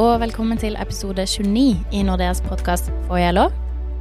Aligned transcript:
og 0.00 0.20
velkommen 0.22 0.56
til 0.56 0.78
episode 0.80 1.26
29 1.28 1.74
i 1.92 1.98
Nordeas 2.06 2.38
podkast 2.40 2.86
Får 3.04 3.18
jeg 3.20 3.34
lov? 3.36 3.50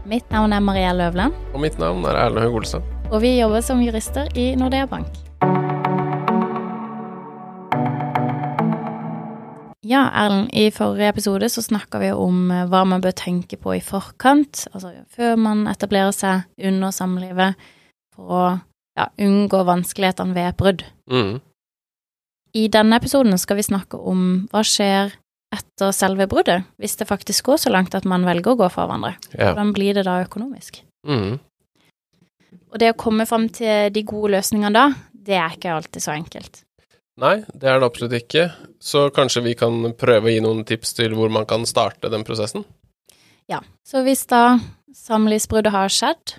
Mitt 0.08 0.30
navn 0.32 0.54
er 0.56 0.62
Maria 0.64 0.94
Løvland, 0.96 1.36
Og 1.52 1.60
mitt 1.60 1.76
navn 1.80 2.06
er 2.08 2.16
Erlend 2.16 2.46
Haug 2.46 2.56
Olsen. 2.62 2.86
og 3.12 3.22
vi 3.22 3.34
jobber 3.40 3.60
som 3.62 3.82
jurister 3.82 4.30
i 4.38 4.56
Nordea 4.56 4.86
Bank. 4.86 5.08
Ja, 9.84 10.08
Erlend, 10.14 10.50
i 10.54 10.70
forrige 10.72 11.10
episode 11.10 11.50
så 11.50 11.62
snakka 11.62 12.00
vi 12.00 12.12
om 12.12 12.52
eh, 12.52 12.66
hva 12.72 12.86
man 12.86 13.02
bør 13.02 13.12
tenke 13.12 13.58
på 13.58 13.76
i 13.76 13.84
forkant, 13.84 14.68
altså 14.74 14.94
før 15.10 15.36
man 15.36 15.68
etablerer 15.68 16.12
seg 16.16 16.48
under 16.64 16.92
samlivet, 16.96 17.56
for 18.16 18.24
å 18.24 18.44
ja, 18.96 19.10
unngå 19.20 19.66
vanskelighetene 19.68 20.36
ved 20.38 20.48
et 20.48 20.58
brudd. 20.58 20.86
Mm. 21.12 21.40
I 22.56 22.68
denne 22.68 22.96
episoden 22.96 23.38
skal 23.38 23.60
vi 23.60 23.68
snakke 23.68 23.98
om 23.98 24.48
hva 24.54 24.64
skjer 24.64 25.20
etter 25.54 25.94
selve 25.96 26.28
bruddet, 26.30 26.68
hvis 26.78 26.98
det 27.00 27.08
faktisk 27.10 27.50
går 27.50 27.62
så 27.66 27.74
langt 27.74 27.96
at 27.98 28.08
man 28.10 28.26
velger 28.28 28.54
å 28.54 28.60
gå 28.60 28.70
fra 28.72 28.86
hverandre. 28.86 29.16
Ja. 29.34 29.52
Hvordan 29.52 29.74
blir 29.76 29.98
det 29.98 30.06
da 30.08 30.20
økonomisk? 30.24 30.82
Mm. 31.08 31.40
Og 32.70 32.82
det 32.82 32.92
å 32.94 32.98
komme 33.00 33.26
fram 33.30 33.48
til 33.54 33.90
de 33.94 34.04
gode 34.06 34.36
løsningene 34.36 34.74
da, 34.76 34.90
det 35.14 35.38
er 35.38 35.56
ikke 35.56 35.74
alltid 35.74 36.06
så 36.06 36.14
enkelt. 36.14 36.62
Nei, 37.20 37.40
det 37.52 37.68
er 37.68 37.80
det 37.82 37.88
absolutt 37.88 38.16
ikke. 38.16 38.46
Så 38.80 39.10
kanskje 39.16 39.44
vi 39.50 39.56
kan 39.60 39.90
prøve 40.00 40.30
å 40.30 40.34
gi 40.34 40.44
noen 40.44 40.62
tips 40.68 40.94
til 41.02 41.16
hvor 41.18 41.32
man 41.34 41.48
kan 41.50 41.66
starte 41.68 42.12
den 42.12 42.24
prosessen? 42.28 42.64
Ja, 43.50 43.60
så 43.84 44.04
hvis 44.06 44.24
da 44.30 44.60
samlivsbruddet 44.96 45.74
har 45.74 45.92
skjedd, 45.92 46.38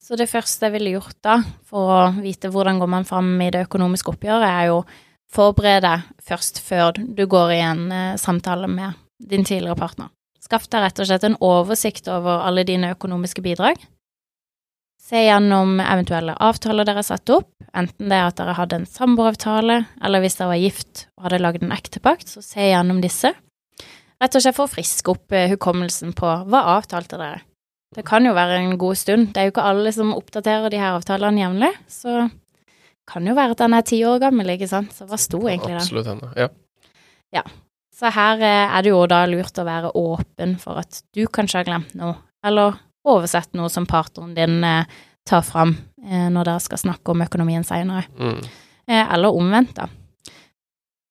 så 0.00 0.16
det 0.16 0.28
første 0.30 0.68
jeg 0.68 0.76
ville 0.76 0.94
gjort 0.94 1.18
da, 1.26 1.40
for 1.66 1.90
å 1.90 2.00
vite 2.20 2.52
hvordan 2.54 2.78
går 2.78 2.90
man 2.92 3.06
fram 3.08 3.34
i 3.42 3.50
det 3.50 3.64
økonomiske 3.66 4.14
oppgjøret, 4.14 4.46
er 4.46 4.70
jo 4.70 4.78
forberede 5.36 5.84
deg 5.84 6.06
først 6.26 6.60
før 6.64 6.96
du 6.96 7.26
går 7.30 7.52
i 7.54 7.62
en 7.64 7.90
eh, 7.92 8.20
samtale 8.20 8.68
med 8.70 8.96
din 9.22 9.44
tidligere 9.44 9.78
partner. 9.78 10.10
Skaff 10.42 10.68
deg 10.70 10.84
rett 10.84 11.02
og 11.02 11.08
slett 11.08 11.26
en 11.26 11.38
oversikt 11.42 12.08
over 12.12 12.44
alle 12.46 12.64
dine 12.66 12.92
økonomiske 12.94 13.42
bidrag. 13.42 13.80
Se 15.06 15.20
gjennom 15.22 15.78
eventuelle 15.82 16.34
avtaler 16.42 16.86
dere 16.86 17.02
har 17.02 17.06
satt 17.06 17.30
opp, 17.30 17.50
enten 17.76 18.10
det 18.10 18.16
er 18.16 18.28
at 18.28 18.38
dere 18.40 18.56
hadde 18.58 18.80
en 18.80 18.88
samboeravtale, 18.90 19.80
eller 20.02 20.22
hvis 20.22 20.38
dere 20.38 20.50
var 20.50 20.62
gift 20.62 21.04
og 21.14 21.28
hadde 21.28 21.42
lagd 21.44 21.66
en 21.66 21.74
ektepakt, 21.74 22.30
så 22.30 22.42
se 22.42 22.70
gjennom 22.72 23.02
disse. 23.04 23.30
Rett 24.22 24.38
og 24.38 24.42
slett 24.42 24.56
for 24.56 24.66
å 24.66 24.72
friske 24.72 25.12
opp 25.12 25.34
eh, 25.34 25.50
hukommelsen 25.52 26.14
på 26.16 26.32
hva 26.50 26.62
avtalte 26.78 27.20
dere. 27.20 27.44
Det 27.94 28.02
kan 28.06 28.26
jo 28.26 28.34
være 28.36 28.58
en 28.58 28.74
god 28.80 28.98
stund. 28.98 29.30
Det 29.32 29.40
er 29.40 29.48
jo 29.48 29.54
ikke 29.54 29.68
alle 29.70 29.92
som 29.94 30.14
oppdaterer 30.16 30.72
de 30.72 30.80
her 30.80 30.96
avtalene 30.96 31.44
jevnlig, 31.44 31.70
så 31.86 32.26
kan 33.06 33.26
jo 33.26 33.36
være 33.36 33.54
at 33.54 33.62
den 33.62 33.76
er 33.76 33.86
ti 33.86 34.00
år 34.06 34.18
gammel, 34.22 34.50
ikke 34.56 34.68
sant. 34.70 34.94
Så 34.94 35.06
hva 35.08 35.18
sto 35.20 35.40
egentlig 35.46 35.76
der? 35.76 35.82
Absolutt 35.82 36.10
henne. 36.10 36.30
Ja. 36.38 36.48
ja. 37.38 37.44
Så 37.96 38.10
her 38.12 38.42
eh, 38.44 38.76
er 38.76 38.84
det 38.84 38.92
jo 38.92 39.02
da 39.08 39.22
lurt 39.30 39.56
å 39.56 39.66
være 39.66 39.92
åpen 39.96 40.56
for 40.60 40.82
at 40.82 41.00
du 41.16 41.24
kanskje 41.32 41.62
har 41.62 41.68
glemt 41.68 41.94
noe, 41.96 42.18
eller 42.44 42.76
oversett 43.06 43.54
noe 43.56 43.70
som 43.72 43.86
partneren 43.88 44.34
din 44.36 44.58
eh, 44.66 44.98
tar 45.26 45.44
fram 45.46 45.76
eh, 46.04 46.26
når 46.32 46.50
dere 46.50 46.64
skal 46.64 46.82
snakke 46.82 47.14
om 47.14 47.24
økonomien 47.24 47.64
seinere. 47.66 48.04
Mm. 48.18 48.42
Eller 48.86 49.34
omvendt, 49.34 49.78
da. 49.80 49.88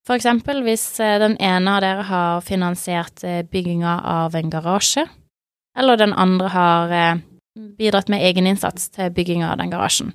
For 0.06 0.16
eksempel 0.16 0.62
hvis 0.64 0.84
den 1.20 1.34
ene 1.44 1.74
av 1.74 1.82
dere 1.84 2.04
har 2.08 2.44
finansiert 2.46 3.24
bygginga 3.52 3.98
av 4.08 4.38
en 4.38 4.52
garasje, 4.54 5.04
eller 5.76 6.00
den 6.00 6.14
andre 6.16 6.52
har 6.54 6.94
bidratt 7.76 8.08
med 8.14 8.24
egeninnsats 8.24 8.94
til 8.96 9.12
bygginga 9.12 9.50
av 9.50 9.60
den 9.60 9.74
garasjen. 9.74 10.14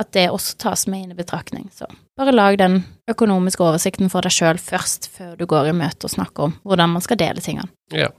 At 0.00 0.12
det 0.16 0.28
også 0.30 0.56
tas 0.62 0.86
med 0.90 1.04
inn 1.04 1.14
i 1.14 1.18
betraktning. 1.18 1.68
Så 1.74 1.88
bare 2.18 2.34
lag 2.34 2.58
den 2.60 2.82
økonomiske 3.10 3.64
oversikten 3.64 4.10
for 4.12 4.24
deg 4.26 4.34
sjøl 4.34 4.60
først, 4.62 5.10
før 5.12 5.34
du 5.38 5.46
går 5.50 5.70
i 5.70 5.76
møte 5.76 6.06
og 6.06 6.14
snakker 6.14 6.48
om 6.48 6.56
hvordan 6.62 6.94
man 6.94 7.04
skal 7.04 7.20
dele 7.20 7.44
tingene. 7.44 7.70
Ja. 7.94 8.10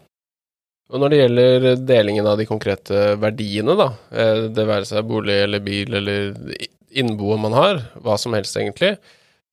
Og 0.91 0.99
når 0.99 1.13
det 1.13 1.21
gjelder 1.21 1.65
delingen 1.87 2.27
av 2.27 2.37
de 2.39 2.45
konkrete 2.49 3.15
verdiene, 3.21 3.77
da, 3.79 3.93
eh, 4.11 4.47
det 4.51 4.67
være 4.67 4.89
seg 4.89 5.07
bolig 5.07 5.37
eller 5.45 5.63
bil 5.63 5.95
eller 6.01 6.33
innboet 6.91 7.39
man 7.39 7.55
har, 7.55 7.85
hva 8.03 8.17
som 8.19 8.35
helst 8.35 8.57
egentlig, 8.59 8.97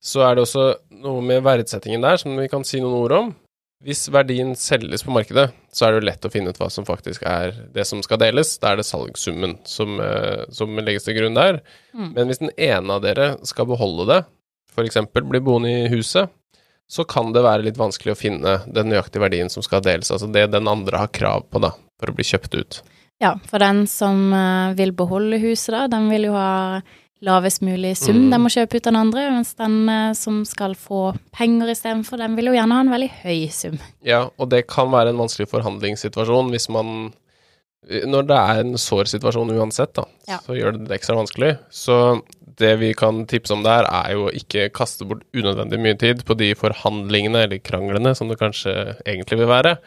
så 0.03 0.23
er 0.27 0.35
det 0.35 0.43
også 0.43 0.65
noe 1.03 1.23
med 1.23 1.43
verdsettingen 1.43 2.03
der 2.03 2.19
som 2.19 2.35
vi 2.39 2.47
kan 2.51 2.65
si 2.67 2.81
noen 2.83 2.97
ord 2.99 3.15
om. 3.15 3.31
Hvis 3.79 4.09
verdien 4.11 4.51
selges 4.59 5.05
på 5.07 5.13
markedet, 5.15 5.53
så 5.71 5.85
er 5.85 5.93
det 5.93 5.99
jo 6.01 6.07
lett 6.09 6.25
å 6.27 6.31
finne 6.33 6.51
ut 6.51 6.57
hva 6.59 6.67
som 6.73 6.83
faktisk 6.87 7.23
er 7.23 7.53
det 7.71 7.85
som 7.87 8.01
skal 8.03 8.19
deles. 8.19 8.57
Da 8.59 8.73
er 8.73 8.81
det 8.81 8.87
salgssummen 8.89 9.55
som, 9.63 9.93
eh, 10.03 10.43
som 10.51 10.75
legges 10.83 11.07
til 11.07 11.15
grunn 11.15 11.37
der. 11.37 11.61
Mm. 11.93 12.09
Men 12.17 12.27
hvis 12.27 12.41
den 12.43 12.51
ene 12.57 12.97
av 12.97 13.05
dere 13.05 13.29
skal 13.47 13.69
beholde 13.71 14.09
det, 14.09 14.19
f.eks. 14.75 14.99
bli 15.15 15.39
boende 15.39 15.71
i 15.71 15.87
huset, 15.93 16.27
så 16.89 17.05
kan 17.07 17.31
det 17.31 17.45
være 17.45 17.69
litt 17.69 17.79
vanskelig 17.79 18.15
å 18.15 18.19
finne 18.19 18.59
den 18.67 18.91
nøyaktige 18.91 19.23
verdien 19.23 19.51
som 19.53 19.63
skal 19.63 19.83
deles, 19.85 20.11
altså 20.11 20.27
det 20.27 20.49
den 20.51 20.67
andre 20.67 21.05
har 21.05 21.11
krav 21.13 21.45
på, 21.47 21.61
da, 21.61 21.71
for 22.01 22.11
å 22.11 22.15
bli 22.17 22.25
kjøpt 22.25 22.57
ut. 22.57 22.81
Ja, 23.23 23.35
for 23.47 23.63
den 23.63 23.85
som 23.87 24.33
eh, 24.33 24.75
vil 24.79 24.91
beholde 24.97 25.39
huset, 25.39 25.71
da, 25.75 25.87
den 25.91 26.09
vil 26.11 26.29
jo 26.31 26.35
ha 26.35 26.81
lavest 27.21 27.61
mulig 27.61 27.97
sum 27.99 28.15
Mm. 28.15 28.29
de 28.31 28.37
må 28.39 28.49
kjøpe 28.53 28.75
ut 28.79 28.87
av 28.87 28.93
den 28.93 28.99
andre, 29.01 29.23
mens 29.31 29.53
den 29.59 29.89
eh, 29.89 30.13
som 30.13 30.43
skal 30.45 30.73
få 30.75 31.17
penger 31.35 31.67
istedenfor, 31.73 32.17
den 32.17 32.35
vil 32.37 32.45
jo 32.45 32.53
gjerne 32.55 32.73
ha 32.77 32.79
en 32.85 32.89
veldig 32.93 33.11
høy 33.23 33.49
sum. 33.51 33.79
Ja, 34.03 34.29
og 34.39 34.49
det 34.49 34.67
kan 34.67 34.89
være 34.91 35.09
en 35.09 35.17
vanskelig 35.19 35.49
forhandlingssituasjon 35.49 36.49
hvis 36.53 36.69
man 36.69 37.13
Når 37.89 38.27
det 38.27 38.35
er 38.37 38.59
en 38.59 38.73
sår 38.77 39.07
situasjon 39.07 39.49
uansett, 39.55 39.93
da, 39.95 40.03
Ja. 40.27 40.37
så 40.45 40.53
gjør 40.53 40.73
det 40.75 40.87
det 40.89 40.99
ekstra 40.99 41.15
vanskelig. 41.15 41.57
Så 41.71 42.21
det 42.59 42.77
vi 42.77 42.93
kan 42.93 43.25
tipse 43.25 43.53
om 43.55 43.63
der, 43.63 43.85
er 43.87 44.11
jo 44.13 44.27
ikke 44.29 44.69
kaste 44.75 45.07
bort 45.07 45.23
unødvendig 45.33 45.79
mye 45.79 45.97
tid 45.97 46.25
på 46.25 46.35
de 46.37 46.53
forhandlingene 46.59 47.43
eller 47.47 47.57
kranglene 47.57 48.13
som 48.15 48.27
det 48.27 48.37
kanskje 48.37 48.97
egentlig 49.07 49.39
vil 49.39 49.47
være, 49.47 49.77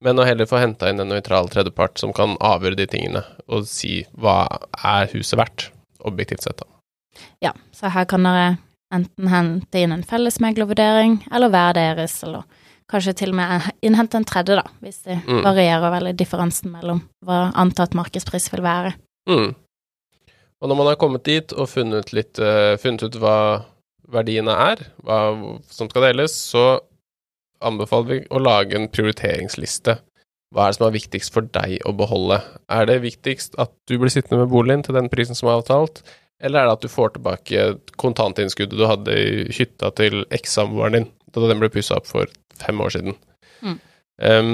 men 0.00 0.16
å 0.16 0.24
heller 0.24 0.46
få 0.46 0.60
henta 0.62 0.88
inn 0.88 1.00
en 1.00 1.08
nøytral 1.10 1.50
tredjepart 1.50 1.98
som 1.98 2.12
kan 2.14 2.36
avgjøre 2.38 2.76
de 2.76 2.86
tingene, 2.86 3.24
og 3.48 3.66
si 3.66 4.06
hva 4.16 4.46
er 4.84 5.08
huset 5.12 5.36
verdt, 5.36 5.71
objektivt 6.08 6.42
sett, 6.44 6.58
da. 6.62 6.66
Ja, 7.44 7.52
så 7.76 7.90
her 7.92 8.04
kan 8.08 8.24
dere 8.24 8.58
enten 8.92 9.28
hente 9.32 9.80
inn 9.80 9.92
en 9.94 10.02
fellesmeglervurdering, 10.04 11.22
eller 11.32 11.48
hver 11.52 11.72
deres, 11.76 12.18
eller 12.26 12.44
kanskje 12.92 13.14
til 13.22 13.32
og 13.32 13.38
med 13.40 13.66
innhente 13.86 14.18
en 14.20 14.24
tredje, 14.28 14.56
da, 14.60 14.64
hvis 14.84 15.02
det 15.06 15.20
Mm. 15.26 15.42
varierer 15.46 15.90
veldig 15.94 16.14
differansen 16.18 16.72
mellom 16.72 17.02
hva 17.24 17.52
antatt 17.56 17.94
markedspris 17.96 18.50
vil 18.52 18.62
være. 18.64 18.94
Mm. 19.28 19.54
Og 20.62 20.68
når 20.68 20.76
man 20.78 20.86
har 20.86 20.96
kommet 21.00 21.24
dit 21.24 21.52
og 21.52 21.68
funnet, 21.68 22.12
litt, 22.12 22.38
eh, 22.38 22.76
funnet 22.78 23.02
ut 23.02 23.16
hva 23.18 23.64
verdiene 24.12 24.52
er, 24.52 24.82
hva 25.02 25.18
som 25.70 25.88
skal 25.90 26.02
deles, 26.02 26.32
så 26.52 26.80
anbefaler 27.62 28.08
vi 28.08 28.18
å 28.30 28.40
lage 28.42 28.76
en 28.76 28.88
prioriteringsliste. 28.88 29.96
Hva 30.52 30.66
er 30.66 30.72
det 30.72 30.76
som 30.76 30.86
er 30.88 30.96
viktigst 30.98 31.32
for 31.32 31.48
deg 31.48 31.78
å 31.88 31.94
beholde? 31.96 32.42
Er 32.68 32.88
det 32.88 32.98
viktigst 33.06 33.56
at 33.62 33.72
du 33.88 33.96
blir 34.00 34.12
sittende 34.12 34.42
med 34.42 34.52
boligen 34.52 34.84
til 34.84 34.96
den 34.98 35.08
prisen 35.12 35.38
som 35.38 35.48
er 35.48 35.62
avtalt, 35.62 36.02
eller 36.42 36.60
er 36.60 36.68
det 36.68 36.74
at 36.76 36.84
du 36.84 36.92
får 36.92 37.14
tilbake 37.14 37.64
kontantinnskuddet 38.02 38.76
du 38.76 38.84
hadde 38.90 39.14
i 39.16 39.46
hytta 39.56 39.92
til 39.96 40.24
ekssamboeren 40.34 40.98
din 40.98 41.08
da 41.32 41.48
den 41.48 41.62
ble 41.62 41.70
pussa 41.72 41.96
opp 41.96 42.10
for 42.10 42.28
fem 42.60 42.84
år 42.84 42.92
siden? 42.92 43.16
Mm. 43.62 43.78
Um, 44.20 44.52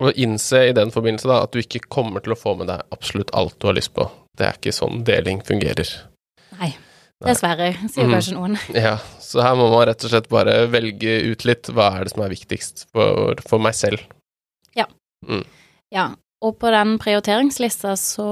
og 0.00 0.20
innse 0.20 0.66
i 0.68 0.76
den 0.76 0.92
forbindelse 0.92 1.30
da 1.30 1.40
at 1.46 1.54
du 1.54 1.62
ikke 1.62 1.86
kommer 1.88 2.24
til 2.24 2.34
å 2.34 2.38
få 2.38 2.54
med 2.60 2.68
deg 2.70 2.84
absolutt 2.92 3.32
alt 3.36 3.56
du 3.60 3.70
har 3.70 3.78
lyst 3.78 3.94
på. 3.96 4.10
Det 4.36 4.46
er 4.46 4.60
ikke 4.60 4.76
sånn 4.76 5.04
deling 5.08 5.40
fungerer. 5.46 5.88
Nei, 6.60 6.70
Nei. 6.74 7.30
dessverre, 7.30 7.72
sier 7.86 8.08
mm. 8.08 8.14
kanskje 8.16 8.36
noen. 8.36 8.60
Ja, 8.86 8.98
så 9.24 9.44
her 9.44 9.56
må 9.56 9.70
man 9.72 9.86
rett 9.88 10.04
og 10.04 10.12
slett 10.12 10.28
bare 10.32 10.62
velge 10.72 11.20
ut 11.32 11.48
litt 11.48 11.72
hva 11.72 11.94
er 11.96 12.04
det 12.04 12.14
som 12.14 12.24
er 12.26 12.32
viktigst 12.32 12.90
for, 12.92 13.40
for 13.46 13.62
meg 13.62 13.76
selv. 13.78 14.04
Ja, 14.76 14.86
og 16.40 16.56
på 16.60 16.70
den 16.72 16.96
prioriteringslista 17.00 17.94
så 18.00 18.28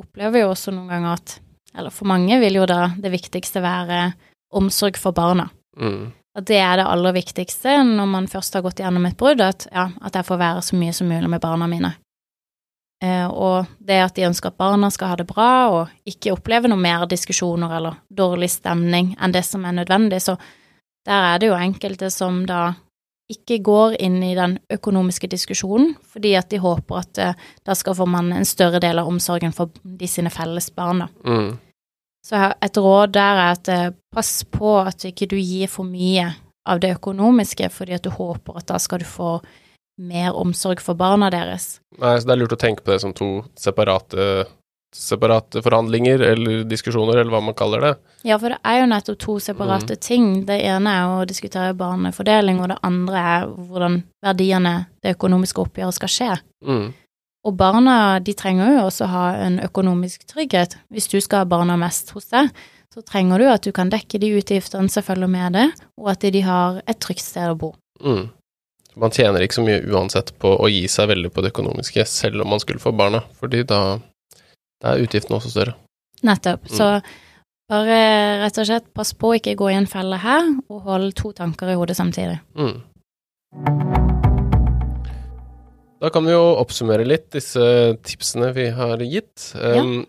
opplever 0.00 0.36
vi 0.36 0.44
jo 0.44 0.52
også 0.52 0.72
noen 0.74 0.92
ganger 0.92 1.18
at 1.18 1.38
Eller 1.72 1.88
for 1.88 2.04
mange 2.04 2.36
vil 2.36 2.58
jo 2.58 2.66
da 2.68 2.90
det 3.00 3.08
viktigste 3.14 3.62
være 3.64 4.12
omsorg 4.52 4.98
for 5.00 5.16
barna. 5.16 5.46
Mm. 5.80 6.10
At 6.36 6.44
det 6.44 6.58
er 6.60 6.76
det 6.76 6.84
aller 6.84 7.14
viktigste 7.16 7.78
når 7.88 8.10
man 8.12 8.28
først 8.28 8.58
har 8.58 8.64
gått 8.64 8.82
gjennom 8.82 9.06
et 9.08 9.16
brudd, 9.16 9.40
at, 9.40 9.64
ja, 9.72 9.86
at 10.04 10.18
jeg 10.18 10.28
får 10.28 10.40
være 10.40 10.64
så 10.66 10.76
mye 10.76 10.92
som 10.92 11.08
mulig 11.08 11.30
med 11.32 11.40
barna 11.40 11.68
mine. 11.68 11.94
Eh, 13.02 13.24
og 13.26 13.72
det 13.80 13.98
at 14.04 14.14
de 14.14 14.26
ønsker 14.28 14.52
at 14.52 14.60
barna 14.60 14.90
skal 14.92 15.14
ha 15.14 15.16
det 15.18 15.26
bra, 15.26 15.52
og 15.72 16.08
ikke 16.08 16.32
oppleve 16.36 16.68
noe 16.70 16.80
mer 16.80 17.04
diskusjoner 17.10 17.72
eller 17.78 17.98
dårlig 18.08 18.50
stemning 18.52 19.14
enn 19.16 19.34
det 19.34 19.42
som 19.48 19.64
er 19.64 19.80
nødvendig, 19.80 20.20
så 20.22 20.36
der 21.08 21.32
er 21.32 21.40
det 21.40 21.50
jo 21.50 21.58
enkelte 21.58 22.12
som 22.14 22.44
da 22.46 22.74
ikke 23.32 23.58
går 23.64 23.96
inn 24.02 24.20
i 24.24 24.34
den 24.38 24.58
økonomiske 24.72 25.30
diskusjonen, 25.32 25.94
fordi 26.12 26.34
at 26.38 26.50
de 26.52 26.60
håper 26.62 27.00
at 27.00 27.20
uh, 27.22 27.50
da 27.66 27.76
skal 27.78 27.96
få 27.98 28.06
man 28.10 28.32
en 28.36 28.48
større 28.48 28.80
del 28.82 29.00
av 29.02 29.10
omsorgen 29.10 29.54
for 29.56 29.72
de 29.82 30.08
sine 30.10 30.32
felles 30.32 30.70
barn. 30.76 31.06
Mm. 31.26 31.56
Så 32.22 32.38
et 32.62 32.78
råd 32.78 33.16
der 33.16 33.42
er 33.42 33.56
at 33.56 33.72
uh, 33.72 33.90
pass 34.14 34.42
på 34.44 34.76
at 34.84 35.08
ikke 35.08 35.30
du 35.32 35.38
gir 35.40 35.70
for 35.72 35.88
mye 35.88 36.30
av 36.68 36.80
det 36.82 36.94
økonomiske, 36.98 37.72
fordi 37.74 37.96
at 37.98 38.04
du 38.06 38.12
håper 38.14 38.60
at 38.60 38.68
da 38.70 38.78
skal 38.78 39.02
du 39.02 39.08
få 39.08 39.36
mer 40.02 40.36
omsorg 40.38 40.80
for 40.80 40.98
barna 40.98 41.28
deres. 41.32 41.78
Nei, 42.00 42.16
så 42.16 42.28
det 42.28 42.34
er 42.34 42.40
lurt 42.40 42.54
å 42.56 42.60
tenke 42.60 42.84
på 42.84 42.94
det 42.94 43.02
som 43.02 43.14
to 43.16 43.42
separate 43.58 44.46
separate 44.94 45.62
forhandlinger 45.64 46.20
eller 46.26 46.64
diskusjoner, 46.68 47.16
eller 47.16 47.32
hva 47.32 47.40
man 47.44 47.56
kaller 47.56 47.84
det. 47.86 47.92
Ja, 48.28 48.38
for 48.38 48.52
det 48.52 48.58
er 48.68 48.80
jo 48.80 48.88
nettopp 48.90 49.20
to 49.22 49.36
separate 49.40 49.96
ting. 50.04 50.44
Det 50.48 50.58
ene 50.68 50.96
er 50.98 51.12
å 51.12 51.28
diskutere 51.28 51.76
barnefordeling, 51.78 52.60
og 52.60 52.72
det 52.72 52.80
andre 52.86 53.22
er 53.36 53.46
hvordan 53.52 54.02
verdiene, 54.24 54.74
det 55.02 55.16
økonomiske 55.16 55.64
oppgjøret, 55.64 55.98
skal 55.98 56.12
skje. 56.12 56.34
Mm. 56.68 56.90
Og 57.42 57.56
barna 57.58 57.96
de 58.22 58.34
trenger 58.38 58.76
jo 58.76 58.84
også 58.86 59.08
ha 59.10 59.24
en 59.48 59.58
økonomisk 59.64 60.28
trygghet. 60.30 60.76
Hvis 60.94 61.10
du 61.10 61.18
skal 61.20 61.42
ha 61.42 61.50
barna 61.50 61.78
mest 61.80 62.12
hos 62.14 62.28
deg, 62.30 62.52
så 62.92 63.02
trenger 63.02 63.40
du 63.40 63.48
at 63.48 63.64
du 63.64 63.72
kan 63.74 63.90
dekke 63.90 64.20
de 64.20 64.34
utgiftene 64.36 64.92
som 64.92 65.04
følger 65.04 65.30
med 65.32 65.56
det, 65.56 65.66
og 65.98 66.12
at 66.12 66.28
de 66.28 66.44
har 66.44 66.82
et 66.86 67.00
trygt 67.02 67.24
sted 67.24 67.50
å 67.50 67.58
bo. 67.58 67.72
Mm. 68.04 68.28
Man 69.00 69.14
tjener 69.14 69.40
ikke 69.40 69.56
så 69.56 69.64
mye 69.64 69.80
uansett 69.88 70.34
på 70.42 70.50
å 70.60 70.68
gi 70.68 70.84
seg 70.92 71.08
veldig 71.08 71.30
på 71.32 71.42
det 71.42 71.54
økonomiske, 71.54 72.04
selv 72.08 72.44
om 72.44 72.52
man 72.52 72.60
skulle 72.60 72.82
få 72.82 72.92
barna, 72.92 73.22
fordi 73.40 73.62
da, 73.64 73.96
da 74.82 74.92
er 74.96 75.04
utgiftene 75.06 75.38
også 75.38 75.52
større. 75.54 75.76
Nettopp. 76.26 76.66
Mm. 76.68 76.74
Så 76.76 76.88
bare 77.72 77.98
rett 78.42 78.58
og 78.60 78.68
slett 78.68 78.88
pass 78.94 79.14
på 79.16 79.32
å 79.32 79.36
ikke 79.38 79.56
gå 79.58 79.70
i 79.72 79.76
en 79.78 79.88
felle 79.90 80.18
her, 80.22 80.48
og 80.68 80.88
hold 80.88 81.14
to 81.18 81.32
tanker 81.36 81.72
i 81.72 81.76
hodet 81.78 81.96
samtidig. 81.98 82.40
Mm. 82.58 82.82
Da 86.02 86.10
kan 86.10 86.26
vi 86.26 86.34
jo 86.34 86.42
oppsummere 86.58 87.06
litt 87.06 87.28
disse 87.34 87.62
tipsene 88.02 88.50
vi 88.56 88.66
har 88.74 89.02
gitt. 89.06 89.52
Um, 89.54 90.02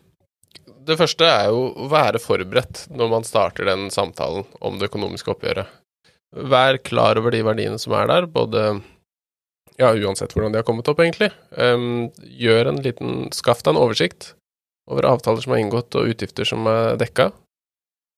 Det 0.83 0.97
første 0.99 1.23
er 1.23 1.51
jo 1.53 1.67
å 1.85 1.87
være 1.91 2.19
forberedt 2.19 2.87
når 2.91 3.11
man 3.11 3.27
starter 3.27 3.69
den 3.69 3.87
samtalen 3.93 4.43
om 4.59 4.79
det 4.79 4.89
økonomiske 4.89 5.31
oppgjøret. 5.31 5.69
Vær 6.33 6.79
klar 6.81 7.21
over 7.21 7.31
de 7.31 7.43
verdiene 7.45 7.77
som 7.79 7.93
er 7.93 8.09
der, 8.09 8.25
både 8.25 8.81
Ja, 9.77 9.89
uansett 9.89 10.33
hvordan 10.33 10.53
de 10.53 10.59
har 10.59 10.65
kommet 10.67 10.89
opp, 10.89 10.99
egentlig. 11.01 11.31
Um, 11.57 12.11
gjør 12.21 12.67
en 12.69 12.81
liten 12.85 13.31
Skaff 13.33 13.63
deg 13.63 13.73
en 13.73 13.79
oversikt 13.81 14.33
over 14.91 15.07
avtaler 15.07 15.43
som 15.43 15.55
er 15.55 15.63
inngått, 15.63 15.95
og 15.95 16.11
utgifter 16.11 16.47
som 16.47 16.67
er 16.69 16.97
dekka. 16.99 17.31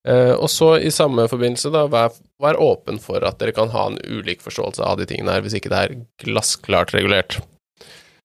Eh, 0.08 0.34
og 0.34 0.50
så 0.54 0.76
i 0.78 0.92
samme 0.94 1.26
forbindelse, 1.30 1.72
da, 1.74 1.86
vær, 1.90 2.14
vær 2.42 2.60
åpen 2.62 3.00
for 3.02 3.24
at 3.26 3.40
dere 3.42 3.56
kan 3.58 3.72
ha 3.74 3.88
en 3.90 3.98
ulik 4.06 4.44
forståelse 4.46 4.86
av 4.86 5.00
de 5.00 5.08
tingene 5.10 5.34
her, 5.34 5.42
hvis 5.46 5.58
ikke 5.58 5.72
det 5.74 5.82
er 5.82 5.96
glassklart 6.22 6.94
regulert. 6.94 7.40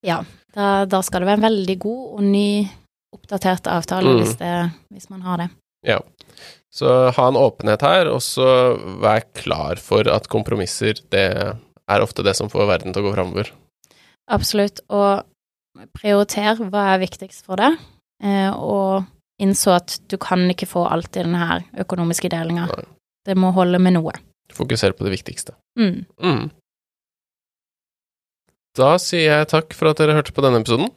Ja, 0.05 0.23
da, 0.57 0.85
da 0.89 1.01
skal 1.05 1.23
det 1.23 1.31
være 1.31 1.41
en 1.41 1.49
veldig 1.49 1.79
god 1.81 2.05
og 2.19 2.23
ny, 2.27 2.51
oppdatert 3.17 3.69
avtale 3.71 4.13
Mm. 4.13 4.21
hvis, 4.21 4.37
det, 4.39 4.55
hvis 4.93 5.09
man 5.11 5.25
har 5.25 5.41
det. 5.45 5.49
Ja. 5.89 5.99
Så 6.71 7.11
ha 7.17 7.29
en 7.29 7.39
åpenhet 7.41 7.83
her, 7.83 8.09
og 8.13 8.21
så 8.23 8.77
vær 9.03 9.25
klar 9.35 9.81
for 9.83 10.07
at 10.09 10.29
kompromisser, 10.31 11.01
det 11.11 11.25
er 11.91 12.05
ofte 12.05 12.23
det 12.23 12.37
som 12.39 12.51
får 12.53 12.69
verden 12.69 12.95
til 12.95 13.03
å 13.03 13.09
gå 13.09 13.15
framover. 13.17 13.51
Absolutt. 14.31 14.85
Og 14.89 15.25
prioriter 15.97 16.61
hva 16.71 16.93
er 16.93 17.03
viktigst 17.03 17.43
for 17.49 17.59
deg, 17.59 17.81
og 18.55 19.05
innså 19.41 19.73
at 19.79 19.99
du 20.13 20.17
kan 20.21 20.43
ikke 20.53 20.69
få 20.69 20.85
alt 20.93 21.17
i 21.17 21.23
denne 21.25 21.39
her 21.41 21.63
økonomiske 21.85 22.29
delinga. 22.33 22.67
Det 23.25 23.37
må 23.37 23.53
holde 23.57 23.79
med 23.81 23.95
noe. 23.97 24.13
Fokuser 24.53 24.93
på 24.93 25.05
det 25.07 25.13
viktigste. 25.15 25.55
Mm. 25.79 26.05
Mm. 26.21 26.51
Da 28.79 28.95
sier 29.03 29.33
jeg 29.41 29.49
takk 29.51 29.75
for 29.77 29.91
at 29.91 30.01
dere 30.01 30.15
hørte 30.19 30.35
på 30.35 30.45
denne 30.45 30.61
episoden. 30.63 30.91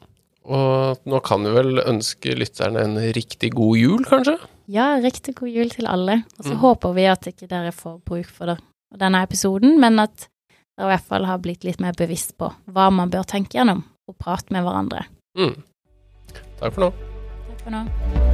Og 0.44 1.00
nå 1.08 1.22
kan 1.24 1.46
vi 1.46 1.54
vel 1.56 1.80
ønske 1.88 2.34
lytterne 2.36 2.82
en 2.84 2.98
riktig 3.16 3.54
god 3.56 3.78
jul, 3.80 4.04
kanskje? 4.10 4.36
Ja, 4.72 4.98
riktig 5.00 5.38
god 5.40 5.50
jul 5.54 5.72
til 5.72 5.88
alle. 5.88 6.24
Og 6.38 6.44
så 6.46 6.54
Mm. 6.54 6.60
håper 6.60 6.94
vi 6.94 7.06
at 7.08 7.22
ikke 7.28 7.48
dere 7.48 7.72
får 7.72 8.02
bruk 8.04 8.28
for 8.28 8.46
det, 8.48 8.60
denne 8.98 9.24
episoden, 9.24 9.80
men 9.80 10.00
at 10.00 10.28
dere 10.78 10.88
i 10.88 10.92
hvert 10.98 11.08
fall 11.08 11.26
har 11.26 11.38
blitt 11.40 11.64
litt 11.64 11.80
mer 11.80 11.94
bevisst 11.94 12.38
på 12.38 12.54
hva 12.68 12.92
man 12.92 13.10
bør 13.10 13.24
tenke 13.24 13.56
gjennom, 13.58 13.84
og 14.10 14.18
prate 14.18 14.52
med 14.52 14.64
hverandre. 14.64 15.06
Mm. 15.38 15.64
Takk 16.60 16.74
for 16.74 16.82
nå. 16.82 17.13
Takk 17.64 17.72
for 17.72 17.72
nå. 17.72 18.33